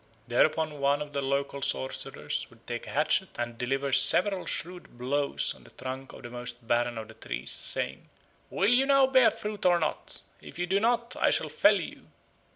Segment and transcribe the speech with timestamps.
[0.27, 5.53] Thereupon one of the local sorcerers would take a hatchet and deliver several shrewd blows
[5.53, 8.09] on the trunk of the most barren of the trees, saying,
[8.49, 10.21] "Will you now bear fruit or not?
[10.41, 12.07] If you do not, I shall fell you."